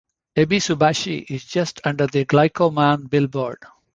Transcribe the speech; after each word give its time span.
Ebisubashi 0.35 1.27
is 1.29 1.45
just 1.45 1.79
under 1.83 2.07
the 2.07 2.25
Glico 2.25 2.73
Man 2.73 3.03
billboard. 3.05 3.59